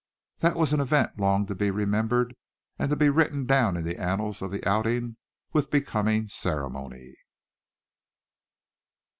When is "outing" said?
4.67-5.17